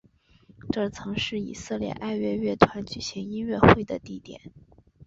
[0.71, 4.41] 这曾是以色列爱乐乐团举行音乐会的地点。